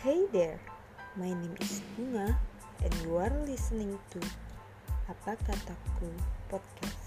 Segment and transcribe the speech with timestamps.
[0.00, 0.56] Hey there,
[1.12, 2.32] my name is Bunga
[2.80, 4.20] and you are listening to
[5.12, 6.08] Apa Kataku
[6.48, 6.99] Podcast.